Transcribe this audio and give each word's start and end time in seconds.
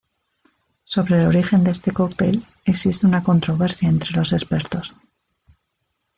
Sobre 0.83 1.17
el 1.21 1.27
origen 1.27 1.63
de 1.63 1.69
este 1.69 1.91
cóctel 1.91 2.43
existe 2.65 3.05
una 3.05 3.21
controversia 3.21 3.87
entre 3.87 4.13
los 4.13 4.33
expertos. 4.33 4.95